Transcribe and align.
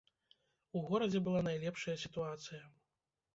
У 0.79 0.81
горадзе 0.87 1.21
была 1.27 1.41
найлепшая 1.49 1.95
сітуацыя. 2.05 2.63